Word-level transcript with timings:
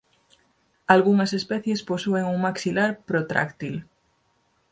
Algunhas 0.95 1.31
especies 1.39 1.85
posúen 1.89 2.25
un 2.33 2.39
maxilar 2.45 2.91
protráctil. 3.09 3.75